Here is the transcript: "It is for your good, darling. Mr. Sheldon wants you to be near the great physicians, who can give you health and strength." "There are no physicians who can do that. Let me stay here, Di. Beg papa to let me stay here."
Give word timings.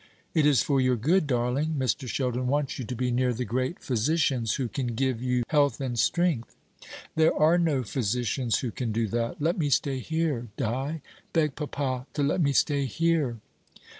"It 0.33 0.47
is 0.47 0.63
for 0.63 0.81
your 0.81 0.95
good, 0.95 1.27
darling. 1.27 1.75
Mr. 1.77 2.07
Sheldon 2.07 2.47
wants 2.47 2.79
you 2.79 2.85
to 2.85 2.95
be 2.95 3.11
near 3.11 3.35
the 3.35 3.45
great 3.45 3.83
physicians, 3.83 4.55
who 4.55 4.67
can 4.67 4.95
give 4.95 5.21
you 5.21 5.43
health 5.49 5.79
and 5.79 5.99
strength." 5.99 6.55
"There 7.15 7.35
are 7.35 7.59
no 7.59 7.83
physicians 7.83 8.61
who 8.61 8.71
can 8.71 8.91
do 8.91 9.07
that. 9.09 9.39
Let 9.39 9.59
me 9.59 9.69
stay 9.69 9.99
here, 9.99 10.47
Di. 10.57 11.03
Beg 11.33 11.53
papa 11.55 12.07
to 12.15 12.23
let 12.23 12.41
me 12.41 12.51
stay 12.51 12.85
here." 12.85 13.41